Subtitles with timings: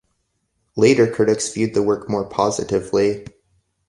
[0.75, 3.23] Later critics viewed the work more positively.